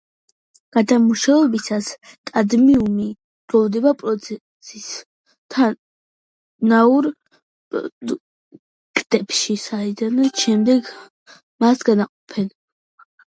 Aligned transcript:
გადამუშავებისას 0.75 1.89
კადმიუმი 2.29 3.05
გროვდება 3.53 3.91
პროცესის 3.99 4.87
თანაურ 5.55 7.09
პროდუქტებში, 7.75 9.59
საიდანაც 9.67 10.47
შემდეგ 10.47 10.91
მას 11.65 11.87
გამოჰყოფენ. 11.91 12.51